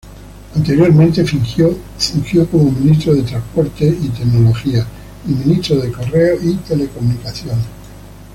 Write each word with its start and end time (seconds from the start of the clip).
Anteriormente 0.55 1.23
fungió 1.23 1.77
como 2.49 2.71
ministro 2.71 3.13
de 3.13 3.21
Transportes 3.21 4.03
y 4.03 4.09
Tecnología 4.09 4.83
y 5.27 5.31
Ministro 5.31 5.75
de 5.79 5.91
Correos 5.91 6.43
y 6.43 6.55
Telecomunicaciones. 6.55 7.67